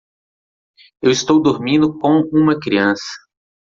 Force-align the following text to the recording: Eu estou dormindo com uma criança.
Eu 0.99 1.11
estou 1.11 1.39
dormindo 1.39 1.95
com 1.99 2.23
uma 2.33 2.59
criança. 2.59 3.05